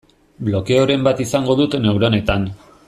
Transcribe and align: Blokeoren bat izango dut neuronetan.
Blokeoren 0.47 1.03
bat 1.09 1.21
izango 1.27 1.59
dut 1.61 1.81
neuronetan. 1.85 2.53